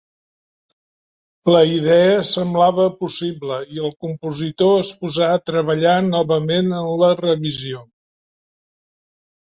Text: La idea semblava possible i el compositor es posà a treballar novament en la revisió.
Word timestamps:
La 1.55 1.61
idea 1.71 2.15
semblava 2.29 2.87
possible 3.05 3.61
i 3.75 3.83
el 3.89 3.93
compositor 4.07 4.75
es 4.81 4.93
posà 5.05 5.31
a 5.37 5.45
treballar 5.53 5.95
novament 6.11 6.77
en 6.83 6.93
la 7.07 7.15
revisió. 7.25 7.89